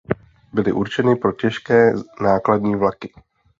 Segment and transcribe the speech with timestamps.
[0.53, 3.13] Byly určeny pro těžké nákladní vlaky.